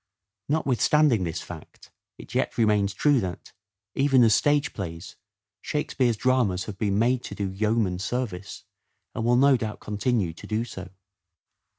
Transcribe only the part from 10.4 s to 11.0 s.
do so.